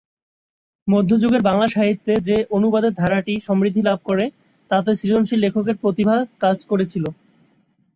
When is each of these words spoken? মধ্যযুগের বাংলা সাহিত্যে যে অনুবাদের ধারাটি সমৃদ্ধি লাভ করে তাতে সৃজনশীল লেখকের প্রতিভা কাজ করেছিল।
মধ্যযুগের 0.87 1.41
বাংলা 1.43 1.67
সাহিত্যে 1.67 2.13
যে 2.27 2.37
অনুবাদের 2.51 2.93
ধারাটি 2.93 3.33
সমৃদ্ধি 3.47 3.81
লাভ 3.83 3.99
করে 4.05 4.25
তাতে 4.71 4.91
সৃজনশীল 4.99 5.39
লেখকের 5.41 5.75
প্রতিভা 5.83 6.15
কাজ 6.43 6.57
করেছিল। 6.69 7.05